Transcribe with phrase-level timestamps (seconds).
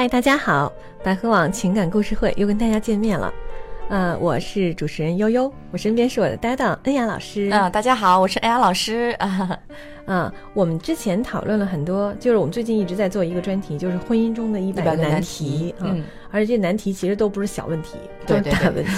[0.00, 0.72] 嗨，大家好，
[1.04, 3.30] 百合网情感故事会又跟大家见面了。
[3.90, 7.50] 呃，我是主持人悠悠，我身边是我的搭档恩雅老师。
[7.52, 9.14] 嗯，大家好，我是恩雅老师。
[9.18, 9.60] 啊，
[10.06, 15.74] 嗯，我们之前讨论了很多，就是我们最近一直在做一个专题，就是婚姻中的一百个难题。
[15.80, 18.90] 嗯，而且这难题其实都不是小问题，都是大问题。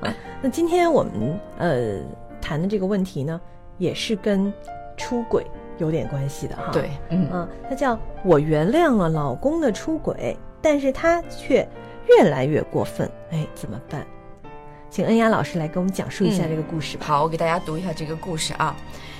[0.00, 0.12] 啊，
[0.42, 2.00] 那今天我们呃
[2.42, 3.40] 谈的这个问题呢，
[3.78, 4.52] 也是跟
[4.96, 5.46] 出轨。
[5.80, 11.66] 有点关系的哈，对，嗯，他叫我原谅了老公的出轨，但是他却
[12.08, 14.06] 越来越过分，哎，怎么办？
[14.90, 17.06] 请恩雅老师来给我们讲述一下这个故事吧。
[17.06, 18.74] 好，我给大家读一下这个故事啊，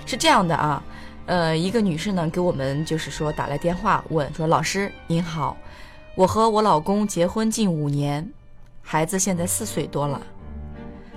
[0.05, 0.83] 是这样的啊，
[1.27, 5.57] 呃，一个女士呢给我们就是说打来电话问说，老师您好，
[6.17, 8.29] 我和我老公结婚近五年，
[8.83, 10.21] 孩子现在四岁多了，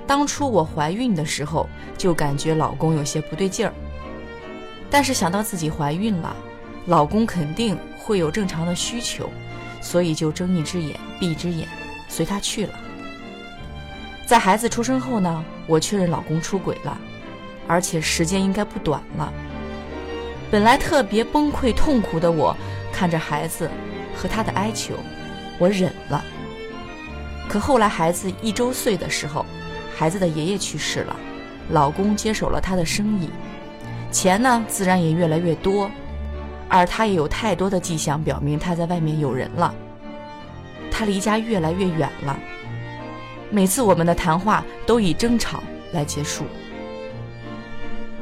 [0.05, 1.67] 当初我怀孕的时候
[1.97, 3.73] 就感觉老公有些不对劲儿。
[4.93, 6.35] 但是想到自己怀孕了，
[6.85, 9.27] 老公肯定会有正常的需求，
[9.81, 11.67] 所以就睁一只眼闭一只眼，
[12.07, 12.73] 随他去了。
[14.23, 16.95] 在孩子出生后呢，我确认老公出轨了，
[17.67, 19.33] 而且时间应该不短了。
[20.51, 22.55] 本来特别崩溃痛苦的我，
[22.91, 23.67] 看着孩子
[24.15, 24.93] 和他的哀求，
[25.57, 26.23] 我忍了。
[27.49, 29.43] 可后来孩子一周岁的时候，
[29.97, 31.15] 孩子的爷爷去世了，
[31.71, 33.27] 老公接手了他的生意。
[34.13, 35.89] 钱呢，自然也越来越多，
[36.69, 39.73] 而他也有太多的迹象表明他在外面有人了。
[40.91, 42.37] 他离家越来越远了，
[43.49, 46.45] 每次我们的谈话都以争吵来结束。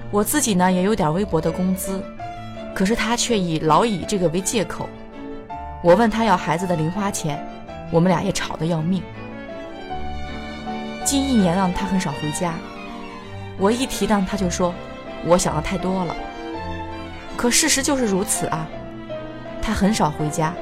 [0.09, 2.01] 我自己呢也有点微薄的工资，
[2.73, 4.87] 可是他却以老以这个为借口。
[5.83, 7.45] 我问他要孩子的零花钱，
[7.91, 9.03] 我们俩也吵得要命。
[11.03, 12.53] 近一年了，他很少回家，
[13.57, 14.73] 我一提到他就说。
[15.25, 16.15] 我想的太多了，
[17.37, 18.67] 可事实就是如此啊。
[19.61, 20.53] 他很少回家，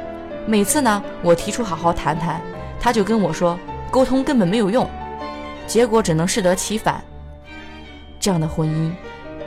[0.46, 2.42] 每次呢，我提出好好谈谈，
[2.80, 3.58] 他就跟我说
[3.90, 4.88] 沟通根本没有用，
[5.66, 7.02] 结果只能适得其反。
[8.20, 8.92] 这样的婚姻，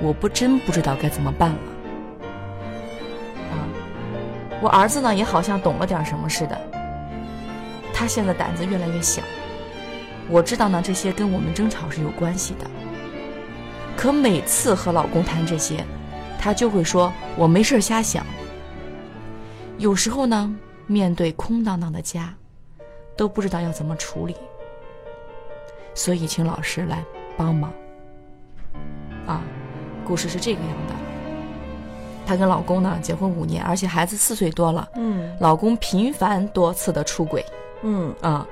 [0.00, 1.56] 我不真不知道该怎么办了。
[3.50, 3.68] 啊，
[4.62, 6.58] 我儿子呢也好像懂了点什么似的，
[7.92, 9.20] 他现在胆子越来越小。
[10.30, 12.66] 我知道呢，这些跟我们争吵是有关系的。
[14.02, 15.86] 可每次和老公谈这些，
[16.36, 18.26] 他就会说我没事瞎想。
[19.78, 20.52] 有时候呢，
[20.88, 22.34] 面对空荡荡的家，
[23.16, 24.34] 都不知道要怎么处理，
[25.94, 27.04] 所以请老师来
[27.36, 27.72] 帮忙。
[29.24, 29.40] 啊，
[30.04, 30.94] 故事是这个样的。
[32.26, 34.88] 她跟老公呢结婚五年，而且孩子四岁多了。
[34.96, 35.32] 嗯。
[35.38, 37.46] 老公频繁多次的出轨。
[37.84, 38.44] 嗯啊。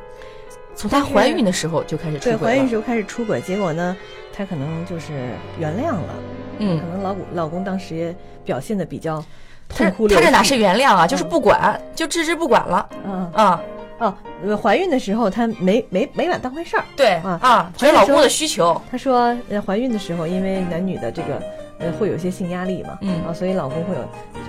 [0.80, 2.32] 从她怀孕的时候就开始出轨。
[2.32, 3.94] 对，怀孕时候开始出轨，结果呢？
[4.32, 5.12] 她可能就是
[5.58, 6.14] 原谅了，
[6.58, 9.22] 嗯，可能老老公当时也表现的比较
[9.68, 10.24] 痛哭流涕。
[10.24, 12.88] 他这哪是原谅啊，就是不管，就置之不管了。
[13.04, 13.60] 嗯啊
[13.98, 14.16] 哦，
[14.56, 16.84] 怀孕的时候她没没没把当回事儿。
[16.96, 18.80] 对啊啊，觉得老公的需求。
[18.90, 19.36] 她说，
[19.66, 21.42] 怀孕的时候因为男女的这个。
[21.80, 24.02] 呃，会有一些性压力嘛，嗯啊，所以老公会有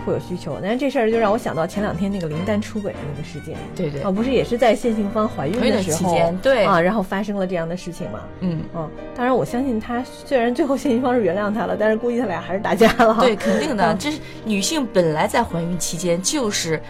[0.06, 0.60] 会有需求。
[0.62, 8.90] 但是这事儿就让我想到前两天那个林丹出轨的那个事件，对对，啊，不是也是在谢杏芳怀孕的时候，对啊，然后发生了这样的事情嘛，嗯嗯。
[9.16, 13.18] 当然，我相信他虽然最后谢杏芳是原谅他了，但是估计他俩还是打架了。
[13.22, 16.82] 对，肯定的，这是女性本来在怀孕期间就是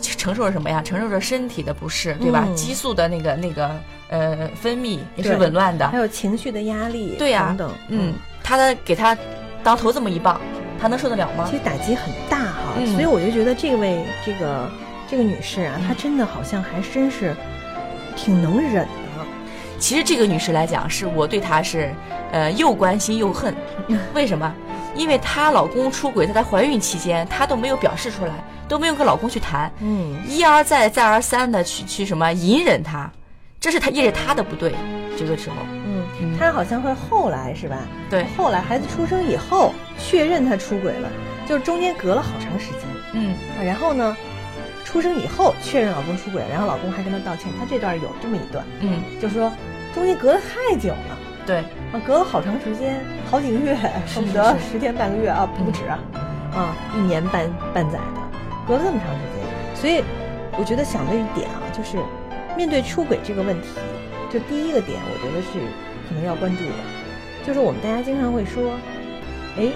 [0.00, 0.80] 承受着什么呀？
[0.82, 2.46] 承受着身体的不适，对吧？
[2.54, 3.70] 激素的那个那个
[4.10, 7.76] 呃分泌也是紊乱的，还有情绪的压力，对呀，等等。
[7.88, 9.16] 嗯，他的给他。
[9.62, 10.40] 当头这么一棒，
[10.80, 11.46] 他能受得了吗？
[11.48, 14.70] 其实打击很大哈，所以我就觉得这位这个
[15.08, 17.34] 这个女士啊，她真的好像还真是
[18.16, 18.88] 挺能忍的。
[19.78, 21.92] 其实这个女士来讲，是我对她是
[22.30, 23.54] 呃又关心又恨。
[24.14, 24.52] 为什么？
[24.94, 28.32] 因为她老公出轨，她在怀孕期间，她都没有表示出来，
[28.68, 33.10] 都没有跟老公去谈，嗯，一而再再而三的去去什么隐忍他，
[33.58, 34.74] 这是她也是她的不对。
[35.18, 35.56] 这个时候。
[35.84, 37.78] 嗯他好像会后来是吧？
[38.10, 41.08] 对，后来孩子出生以后确认他出轨了，
[41.46, 42.80] 就是中间隔了好长时间。
[43.12, 43.34] 嗯，
[43.64, 44.16] 然后呢，
[44.84, 47.50] 出生以后确认老公出轨，然后老公还跟他道歉。
[47.58, 49.52] 他这段有这么一段，嗯，就是说
[49.94, 51.18] 中间隔了太久了。
[51.46, 51.58] 对，
[51.92, 53.00] 啊，隔了好长时间，
[53.30, 53.74] 好几个月，
[54.14, 55.98] 恨不得十天半个月啊，不止啊，
[56.54, 58.20] 啊，一年半半载的，
[58.66, 59.74] 隔了这么长时间。
[59.74, 60.04] 所以
[60.58, 61.98] 我觉得想的一点啊，就是
[62.56, 63.68] 面对出轨这个问题，
[64.32, 65.60] 就第一个点，我觉得是。
[66.08, 66.74] 可能要关注的，
[67.46, 68.74] 就是我们大家经常会说，
[69.56, 69.70] 哎，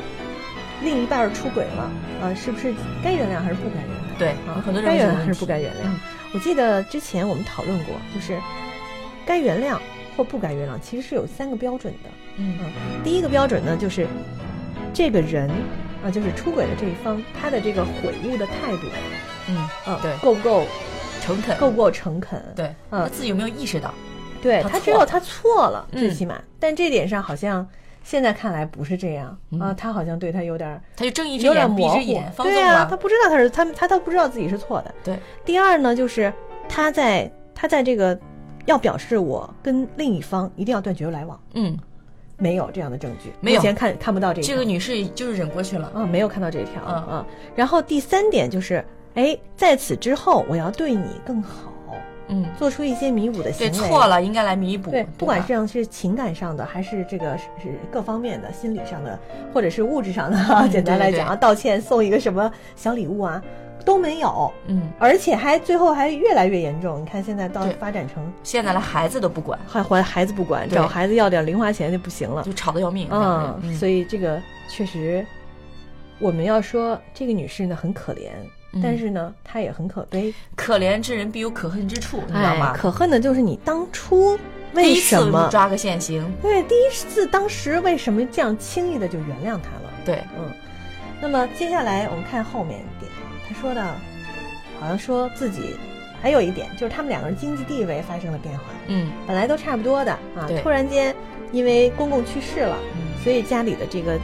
[0.83, 4.19] 另一半出轨了，啊，是不是该原谅还是不该原谅？
[4.19, 5.89] 对，啊，很多人该原谅还是不该原谅？
[6.35, 8.39] 我记得之前我们讨论过，就是
[9.25, 9.79] 该原谅
[10.15, 12.11] 或不该原谅，其实是有三个标准的。
[12.37, 12.59] 嗯，
[13.03, 14.07] 第一个标准呢，就是
[14.93, 15.49] 这个人
[16.05, 18.89] 啊，就是出轨的这一方，他的这个悔悟的态度，
[19.49, 19.57] 嗯，
[19.87, 20.67] 啊，对，够不够
[21.23, 22.43] 诚恳，够不够诚恳？
[22.55, 23.95] 对，嗯他自己有没有意识到？
[24.47, 27.67] 对他知道他错了，嗯最起码，但这点上好像
[28.05, 32.97] 现在看来不是这样嗯啊，他好像对他有点他就睁一只眼闭模糊只眼，，对啊，他。
[32.97, 34.95] 不知道他是他他都不知道自己是错的。
[35.03, 36.33] 对，第二呢，就是
[36.69, 38.19] 他在他在这个
[38.67, 41.77] 要表示我跟另一方一定要断绝来往，嗯，
[42.37, 45.91] 没有这样的证据，没有目前看看不到这个这个女士就是忍过去了。
[45.95, 47.27] 啊，没有看到这一条嗯嗯。
[47.55, 48.85] 然后第三点就是，
[49.15, 51.73] 哎，在此之后我要对你更好，
[52.29, 54.91] 嗯，做出一些弥补的行为对，错了应该来弥补。
[54.91, 59.19] 对，不管吧这样是情感上的，还是这个是是各方面的、心理上的，
[59.53, 60.39] 或者是物质上的
[60.69, 63.43] 简单来讲啊，道歉送一个什么小礼物啊，
[63.85, 67.01] 都没有，嗯，而且还最后还越来越严重。
[67.01, 72.43] 你看现在到发展成现在连孩子都不管，还还孩子不管，找孩子要点零花钱就不行了。
[72.43, 73.07] 就吵得要命。
[73.11, 75.25] 嗯，嗯，所以这个确实，
[76.19, 78.51] 我们要说这个女士呢很可怜，嗯
[78.83, 80.33] 但是呢他也很可悲。
[80.55, 82.79] 可怜之人必有可恨之处，你知道吗哎，？
[82.79, 84.39] 可恨的就是你当初
[84.75, 85.49] 为什么？
[85.51, 86.31] 抓个现行？
[86.43, 89.91] 对，第一次当时为什么这样轻易的就原谅他了？
[90.05, 90.51] 对，嗯，
[91.21, 93.83] 那么接下来我们看后面一点啊，他说的，
[94.79, 95.75] 好像说自己
[96.21, 101.15] 还有一点就是他们两个人经济地位发生了变化，嗯本来都差不多的啊，突然间
[101.53, 104.19] 因为公公去世了，嗯，所以家里的这个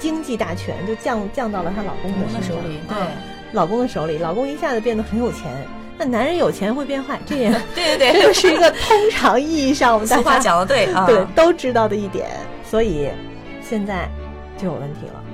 [0.00, 3.08] 经济大权就降降到了她老公我的手里，对啊，
[3.54, 5.50] 老公的手里，老公一下子变得很有钱。
[5.96, 8.22] 那男人有钱会变坏，这也 对对这对。
[8.22, 12.28] 这是一个通常意义上我们大家讲的对 啊，对，都知道的一点，
[12.64, 13.08] 所以
[13.62, 14.08] 现在
[14.58, 15.24] 就有问题了。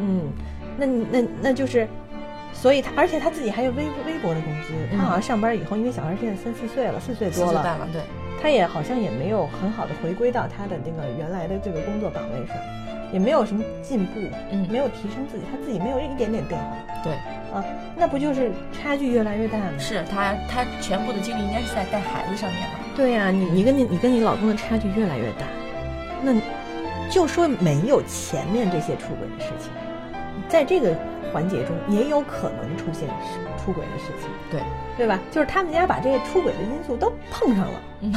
[0.00, 0.32] 嗯，
[0.76, 1.86] 那那那就是，
[2.52, 8.02] 所以他而且他自己还有微微薄的工资，他嗯好像上班以后，因为小孩现在三四岁了，四岁多了，四岁半了，对，
[8.42, 12.56] 他也好像也没有很好的回归到他的那个原来的这个工作岗位上，
[13.12, 14.20] 也没有什么进步，
[14.50, 17.12] 嗯没有提升自己，他自己没有一点点变化对，
[17.52, 17.64] 啊，
[17.96, 19.66] 那不就是差距越来越大吗？
[19.78, 22.74] 是他他全部的精力应该是在带孩子上面了。
[22.96, 25.46] 对呀、你你跟你你跟你老公的差距越来越大，
[26.22, 26.34] 那
[27.10, 29.70] 就说没有前面这些出轨的事情，
[30.48, 30.94] 在这个
[31.32, 33.08] 环节中也有可能出现
[33.68, 34.60] 出出轨的事情，对，
[34.96, 35.18] 对吧？
[35.30, 38.14] 就是他们家把这些出轨的因素都碰上了，嗯。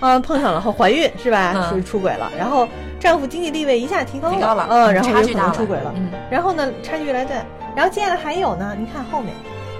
[0.00, 1.52] 啊， 碰上了后怀孕是吧？
[1.54, 1.68] 嗯。
[1.68, 2.66] 属于出轨了，然后
[2.98, 4.66] 丈夫经济地位一下提高了，提高了。
[4.68, 6.10] 嗯，然后有可差距大出轨了，嗯。
[6.28, 7.34] 然后呢，差距越来越大，
[7.76, 9.32] 然后接下来还有呢，你看后面，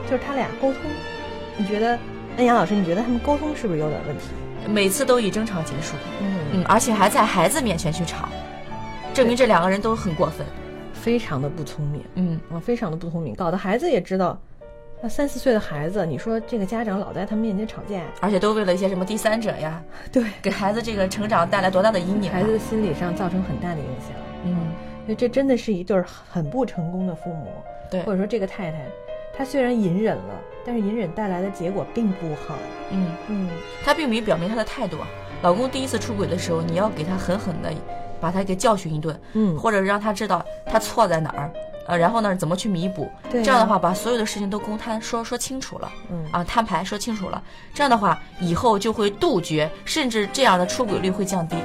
[0.09, 0.83] 就是他俩沟通，
[1.57, 1.99] 你觉得，
[2.37, 4.27] 恩阳老师，你觉得他们沟通是不是有点问题？
[4.69, 6.39] 每次都以争吵结束，嗯。
[6.53, 8.29] 嗯，而且还在孩子面前去吵，
[9.13, 10.47] 证明这两个人都很过分。
[10.93, 12.05] 非常的不聪明。
[12.17, 14.39] 嗯，啊，非常的不聪明，搞得孩子也知道，
[15.03, 19.83] 那三四岁的孩子，你说这个家长老在他们面前吵架，而且都为了一些什么第三者呀，
[20.13, 22.33] 对给孩子这个成长带来多大的阴影啊？
[22.33, 24.11] 孩子的心理上造成很大的影响。
[24.45, 24.57] 嗯，
[25.07, 27.47] 所以这真的是一对儿很不成功的父母，
[27.91, 28.85] 对或，者说这个太太，
[29.35, 30.35] 她虽然隐忍了，
[30.67, 32.55] 但是隐忍带来的结果并不好。
[32.91, 33.49] 嗯，嗯，
[33.83, 35.09] 他并没表明她的态度啊。
[35.43, 37.73] 老公第一次出轨的时候，你要给他狠狠的
[38.21, 41.51] 把他给教训一顿，嗯或者让他知道他错在哪儿，
[41.91, 43.11] 呃，然后呢怎么去弥补。
[43.31, 45.93] 对啊这样的话，把所有的事情都公摊说说清楚了。
[46.11, 47.43] 嗯啊，摊牌说清楚了，
[47.75, 51.57] 这样的话以后就会杜绝，甚至这样的出轨率会降低。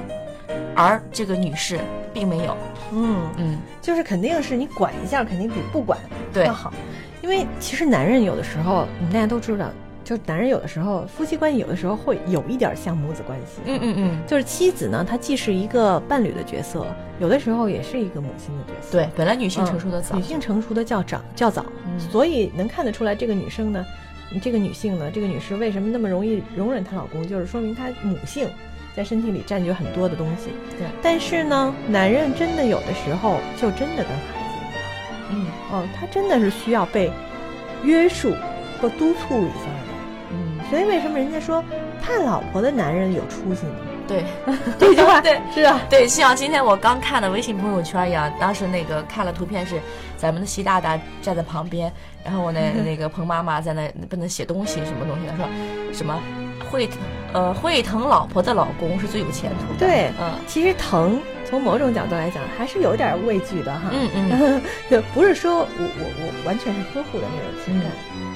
[0.76, 1.80] 而这个女士
[2.14, 2.58] 并没有，
[2.92, 5.98] 嗯，嗯，就是肯定是你管一下，肯定比不管
[6.34, 6.74] 对要好，
[7.22, 9.70] 因为其实男人有的时候，你们大家都知道，
[10.06, 16.86] 就是男人有的时候夫妻关系有的时候会有一点像母子关系，嗯嗯嗯，就是妻子呢，她既是一个伴侣的角色，
[17.20, 18.92] 有的时候也是一个母亲的角色。
[18.92, 22.00] 对，本来女性嗯成熟的早，女性成熟的较早较早，嗯。
[22.00, 23.84] 所以能看得出来，这个女生呢，
[24.44, 28.48] 这个女性呢，这个女士为什么那么容易容忍她老公，就是说明她母性
[28.96, 30.52] 在身体里占据很多的东西。
[30.78, 35.48] 对，但是呢，男人真的有的时候就真的跟孩子一样，嗯。
[35.72, 37.12] 哦，他真的是需要被
[37.84, 38.36] 约束
[38.80, 39.66] 或督促一下
[40.76, 41.64] 所以为什么人家说
[42.02, 43.76] 怕老婆的男人有出息呢？
[44.06, 44.26] 对，
[44.78, 45.40] 这句话对。
[45.54, 49.80] 是啊，对，像今天我刚看的微信朋友圈一样，当时那个看了图片是
[50.18, 51.90] 咱们的习大大站在旁边，
[52.26, 55.48] 然后我那 那个彭妈妈在那不能写东西什么东西，她说
[55.94, 56.22] 什么
[56.70, 56.90] 会
[57.32, 59.80] 呃会疼老婆的老公是最有前途的。
[59.80, 60.34] 对嗯。
[60.46, 63.92] 其实疼从某种角度来讲还是有点畏惧的哈。
[63.92, 67.90] 嗯嗯， 就不是说我我我完全是呵护的那种情感。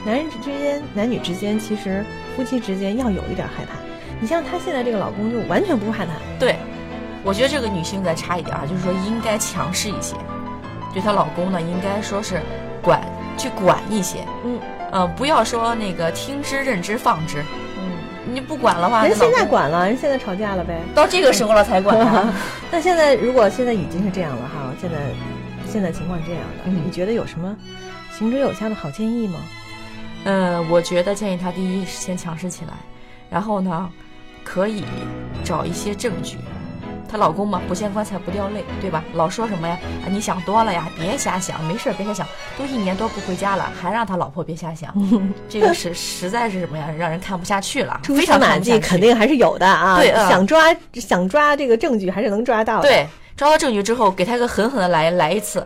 [0.05, 3.71] 男人之间、男女之间，其实夫妻之间要有一点害怕。
[4.21, 6.55] 你像她现在这个老公就完全不害怕，对，
[7.23, 10.15] 我觉得这个女性再差一点啊，就是说应该强势一些，
[10.93, 12.41] 对她老公呢应该说是
[12.81, 13.01] 管
[13.37, 14.59] 去管一些，嗯
[14.91, 17.45] 呃，不要说那个听之任之放之，嗯，
[18.33, 20.79] 你不管的话，人现在管了，人现在吵架了呗。
[20.93, 22.33] 到这个时候了才管啊。
[22.71, 24.97] 那现在如果现在已经是这样了哈，现在
[25.67, 27.55] 现在情况这样的，嗯你觉得有什么
[28.11, 29.39] 行之有效的好建议吗？
[30.25, 32.73] 嗯，我觉得建议他第一先强势起来，
[33.29, 33.89] 然后呢，
[34.43, 34.83] 可以
[35.43, 36.37] 找一些证据。
[37.09, 39.03] 她老公嘛，不见棺材不掉泪，对吧？
[39.13, 39.77] 老说什么呀？
[40.05, 42.27] 啊，你想多了呀，别瞎想，没事别瞎想。
[42.57, 44.93] 都一年多不回家了，还让他老婆别瞎想，
[45.49, 46.87] 这个是实在是什么呀？
[46.97, 49.97] 让人看不下去了， 非常马迹肯定还是有的啊。
[49.97, 52.87] 对，想抓想抓这个证据还是能抓到的。
[52.87, 55.65] 对，抓到证据之后，给他个狠狠的来来一次，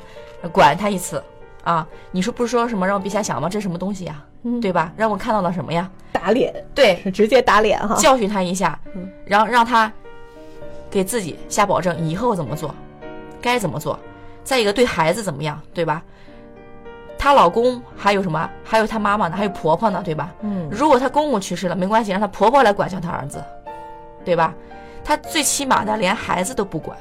[0.51, 1.21] 管他一次
[1.63, 1.85] 啊！
[2.11, 3.49] 你说不是说什么让我别瞎想吗？
[3.49, 4.23] 这什么东西呀？
[4.61, 4.91] 对吧？
[4.95, 5.89] 让我看到了什么呀？
[6.11, 8.79] 打脸，对，直接打脸哈，教训他一下，
[9.25, 9.91] 然后让他。
[10.93, 12.73] 给自己下保证，以后怎么做，
[13.41, 13.99] 该怎么做。
[14.43, 16.03] 再一个，对孩子怎么样，对吧？
[17.17, 18.47] 她老公还有什么？
[18.63, 19.35] 还有她妈妈呢？
[19.35, 20.31] 还有婆婆呢，对吧？
[20.41, 20.69] 嗯。
[20.69, 23.43] 如果她公公去世了，没关系，让她婆婆来管教她儿子，
[24.23, 24.53] 对吧？
[25.03, 26.95] 她最起码的连孩子都不管，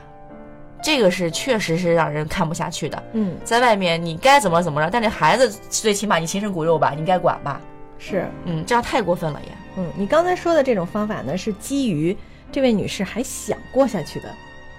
[0.82, 3.02] 这个是确实是让人看不下去的。
[3.12, 3.36] 嗯。
[3.44, 7.60] 在外面你该怎么怎么着，但这孩子最起码你亲生骨肉吧，你该管吧？
[7.98, 8.26] 是。
[8.46, 9.52] 嗯，这样太过分了也。
[9.76, 12.16] 嗯，你刚才说的这种方法呢，是基于。
[12.52, 14.28] 这位女士还想过下去的，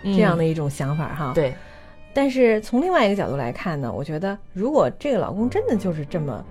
[0.04, 1.32] 这样的一种想法哈。
[1.34, 1.54] 对，
[2.14, 6.46] 但是从另外一个角度来看呢，我觉得如果这个老公真的就是这么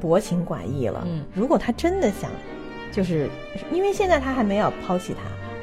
[0.00, 2.30] 薄情寡义了，嗯，如果他真的想，
[2.92, 3.28] 就是
[3.72, 5.12] 因为现在他还没有抛弃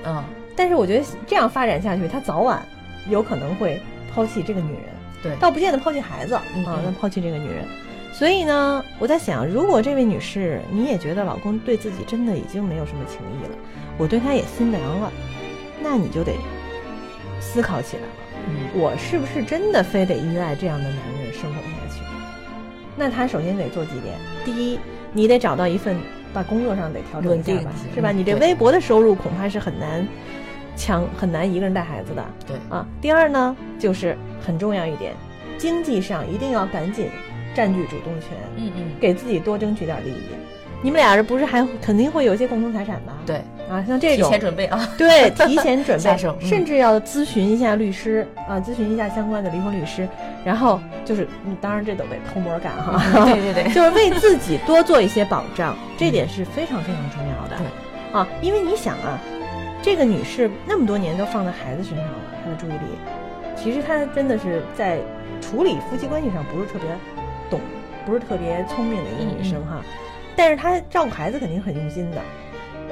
[0.03, 0.23] 他，嗯，
[0.55, 2.61] 但是我觉得这样发展下去，他早晚
[3.09, 3.81] 有可能会
[4.13, 4.83] 抛弃这个女人，
[5.23, 6.43] 对，倒不见得抛弃孩子啊，
[6.83, 7.65] 那抛弃这个女人。
[8.11, 13.57] 所以呢，我在想，如果这位女士你也觉得老公对自己真的已经没有什么情谊了。
[13.97, 15.11] 我对他也心凉了，
[15.81, 16.33] 那你就得
[17.39, 18.09] 思考起来了。
[18.47, 22.01] 嗯，我是不是真的非得依赖这样的男人生活下去？
[22.97, 24.79] 那他首先得做几点：第一，
[25.13, 25.97] 你得找到一份
[26.33, 28.11] 把工作上得调整一下吧，是吧？
[28.11, 30.07] 你这微薄的收入恐怕是很难
[30.75, 32.23] 强很难一个人带孩子的。
[32.45, 32.85] 对啊。
[33.01, 35.13] 第二呢，就是很重要一点，
[35.57, 37.09] 经济上一定要赶紧
[37.55, 38.31] 占据主动权。
[38.57, 40.19] 嗯嗯，给自己多争取点利益。
[40.81, 43.13] 你们俩人不是还肯定会有一些共同财产吧？
[43.25, 50.07] 对啊，像这种提前准备啊， 对，提前准备，甚至要咨询一下律师啊，咨询一下相关的离婚律师，
[50.43, 51.27] 然后就是，
[51.59, 57.57] 当然这都得偷摸干哈，对对对， 就是为自己多做一些保障，这点是非常非常重要的。
[57.57, 59.19] 对啊，因为你想啊，
[59.81, 62.97] 这个女士那么多年都放在孩子身上了，她的注意力，
[63.55, 64.99] 其实她真的是在
[65.41, 66.87] 处理夫妻关系上不是特别
[67.49, 67.59] 懂，
[68.05, 69.81] 不是特别聪明的一个女生哈。
[70.35, 72.17] 但是她照顾孩子肯定很用心的，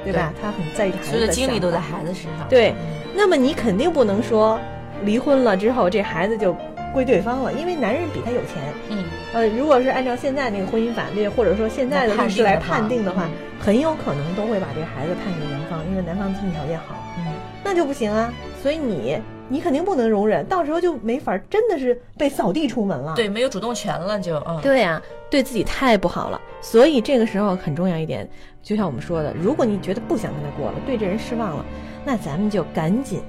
[0.03, 0.33] 对吧？
[0.41, 2.48] 他很在意孩子的所有的精力都在孩子身上。
[2.50, 2.74] 对，
[3.15, 4.60] 那么你肯定不能说
[5.03, 6.55] 离婚了之后这孩子就
[6.93, 8.62] 归对方了，因为男人比他有钱。
[8.89, 13.27] 嗯，呃，如果是按照现在那个婚姻法律，或者说现在的律师来判定的话，
[13.60, 16.95] 很有可能都会把这个孩子判给男方，因为男方经济条件好。
[17.17, 17.25] 嗯，
[17.63, 18.31] 那就不行啊。
[18.63, 19.20] 所以你。
[19.50, 23.13] 你肯定不能容忍，到时候就没法，真的是被扫地出门了。
[23.13, 24.60] 对，没有主动权了，就嗯。
[24.63, 26.41] 对呀，对自己太不好了。
[26.62, 28.27] 所以这个时候很重要一点，
[28.63, 31.65] 就像我们说的，如果你觉得不想跟他过了，对这人失望了，
[32.05, 33.22] 那咱们就赶紧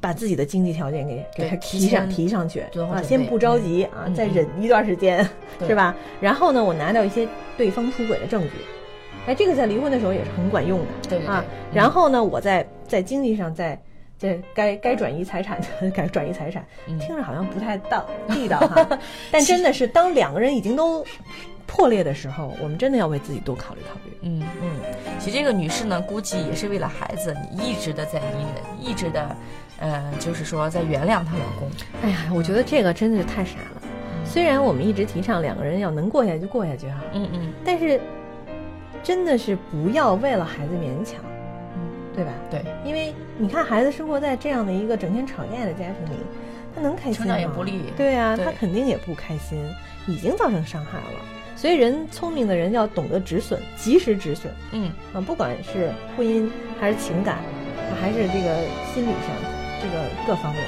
[0.00, 2.60] 把自己的经济条件给给他提上提上去
[2.92, 5.26] 啊，先不着急啊，再忍一段时间，
[5.66, 5.94] 是吧？
[6.20, 8.50] 然后呢，我拿到一些对方出轨的证据，
[9.28, 11.42] 哎，这个在离婚的时候也是很管用的，对啊。
[11.72, 13.80] 然后呢，我在在经济上在。
[14.18, 18.86] 这该该转移财产的 该转移财产，听着好像不太道 地道哈。
[19.30, 21.04] 但真的是，当两个人已经都
[21.66, 24.18] 破裂的时候，我们真的要为自己多考虑考虑。
[24.22, 24.70] 嗯嗯。
[25.20, 29.36] 其实这个女士呢，估计也是为了孩子，你一直的在隐忍，一直的，
[29.78, 31.70] 呃，就是说在原谅她老公。
[32.02, 33.82] 哎呀，我觉得这个真的是太傻了。
[34.24, 38.00] 虽然我们一直提倡两个人要能过下去就过下去哈，嗯嗯，但是
[39.02, 41.22] 真的是不要为了孩子勉强。
[42.18, 42.32] 对吧？
[42.50, 46.18] 对，因为你看孩子生活在这样的一个整天吵架的家庭里，
[46.74, 47.16] 他能开心吗？
[47.18, 47.84] 成长也不利。
[47.96, 49.56] 对啊，他肯定也不开心，
[50.08, 51.20] 已经造成伤害了。
[51.54, 54.52] 所以人聪明的人要懂得止损，及时止损。
[54.72, 57.38] 嗯啊，不管是婚姻还是情感，
[58.00, 59.36] 还是这个心理上，
[59.80, 60.64] 这个各方面，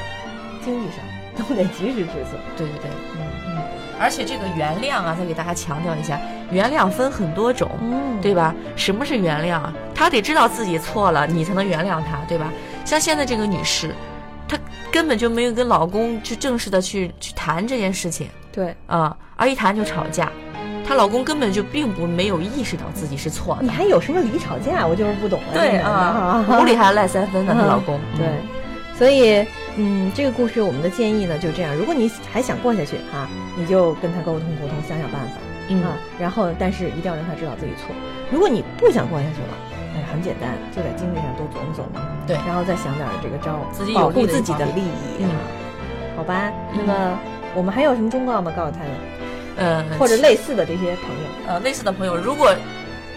[0.65, 1.05] 经济上
[1.37, 2.41] 都得及时止损。
[2.57, 3.63] 对对对，嗯嗯。
[3.99, 6.19] 而且这个原谅啊，再给大家强调一下，
[6.53, 7.69] 原谅分很多种，
[8.23, 8.55] 对吧？
[8.77, 9.61] 什么是原谅？
[10.01, 12.51] 她得知道自己错了，你才能原谅她，对吧？
[12.87, 13.95] 像现在这个女士，
[14.49, 14.59] 她
[14.91, 20.33] 根本就没有跟老公去正式的去去谈这件事情，对，啊，而一谈就吵架，
[20.89, 23.63] 她老公根本就并不没有意识到自己是错的。
[23.63, 24.87] 你还有什么理吵架？
[24.87, 25.53] 我就是不懂了。
[25.53, 28.01] 对啊，屋里还赖三分呢，她老公。
[28.17, 28.27] 对，
[28.97, 29.47] 所以。
[29.77, 31.73] 嗯，这个故事我们的建议呢就这样。
[31.77, 35.37] 如果你还想过下去哈，你就跟他沟通沟通，想想办法
[35.87, 35.95] 啊。
[36.19, 37.95] 然后，但是一定要让他知道自己错。
[38.33, 39.70] 如果你不想过下去了，哎，
[40.13, 42.01] 很简单，就在经济上多琢磨琢磨。
[42.27, 45.21] 对，然后再想点这个招，自己保护自己的利益。
[45.21, 45.31] 嗯
[46.17, 47.19] 好吧，那么
[47.55, 48.53] 我们还有什么忠告吗？
[48.55, 48.89] 告诉他们。
[49.57, 52.55] 呃，或者类似的这些朋友，呃，类似的朋友，如果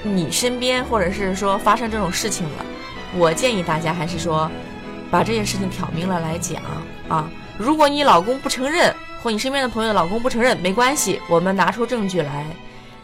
[0.04, 2.66] 你身边或者是说发生这种事情了，
[3.18, 4.50] 我建议大家还是说
[5.12, 6.62] 把这件事情挑明了来讲
[7.10, 7.30] 啊。
[7.58, 12.46] 如果你老公不承认，或你身边的朋友的老公不承认，没关系，我们拿出证据来，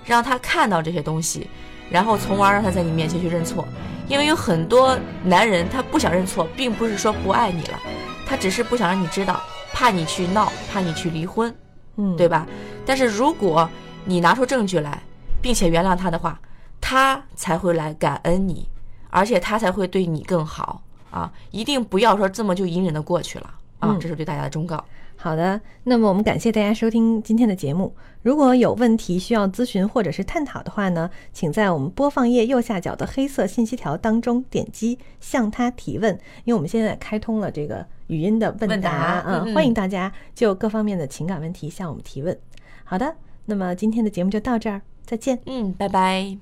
[0.05, 1.49] 让他看到这些东西，
[1.89, 3.67] 然后从而让他在你面前去认错。
[4.07, 7.79] 因为有很多男人他不想认错，并不是说不爱你了，
[8.25, 9.39] 他只是不想让你知道，
[9.71, 11.53] 怕你去闹，怕你去离婚，
[11.97, 12.47] 嗯，对吧？
[12.85, 13.69] 但是如果
[14.05, 14.99] 你拿出证据来，
[15.41, 16.39] 并且原谅他的话，
[16.81, 18.67] 他才会来感恩你，
[19.11, 20.81] 而且他才会对你更好
[21.11, 21.31] 啊！
[21.51, 23.45] 一定不要说这么就隐忍的过去了
[23.77, 23.89] 啊！
[23.91, 24.83] 嗯这是对大家的忠告。
[25.21, 27.93] 好的，那么我们感谢大家收听今天的节目。
[28.21, 36.13] 如果有问题需要咨询或者是探讨的话呢，请在我们播放页右下角的黑色信息条当中点击向他提问，
[36.45, 42.39] 因为我们现在开通了这个语音的问问答嗯，嗯欢迎大家就各方面的情感问题向我们提问。
[42.85, 43.13] 好的，
[43.45, 45.37] 那么今天的节目就到这儿，再见。
[45.45, 46.37] 嗯，拜拜。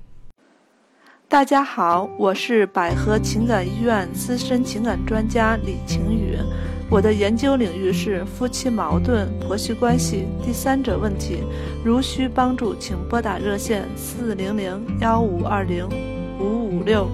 [1.26, 6.38] 大家好，我是百合情感医院资深情感专家李晴雨。
[6.90, 11.42] 我的研究领域是夫妻矛盾、婆媳关系、第三者问题。
[11.84, 15.86] 如需帮助，请拨打热线四零零幺五二零
[16.40, 17.06] 五五六。